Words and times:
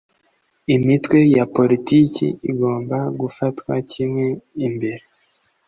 imitwe 0.75 1.19
ya 1.37 1.45
politiki 1.55 2.25
igomba 2.51 2.97
gufatwa 3.19 3.73
kimwe 3.91 4.27
imbere 4.67 5.03